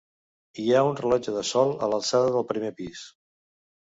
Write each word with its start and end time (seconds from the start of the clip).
Hi 0.61 0.63
ha 0.69 0.79
un 0.85 0.95
rellotge 0.99 1.33
de 1.35 1.43
sol 1.49 1.73
a 1.87 1.89
l'alçada 1.91 2.31
del 2.37 2.47
primer 2.53 2.73
pis. 2.81 3.05